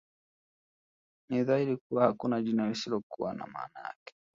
[1.29, 4.15] Ni dhahiri kuwa hakuna jina lisilokuwa na maana yake